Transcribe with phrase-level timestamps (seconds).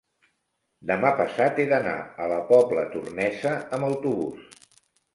[0.91, 1.95] Demà passat he d'anar
[2.25, 4.63] a la Pobla Tornesa amb autobús.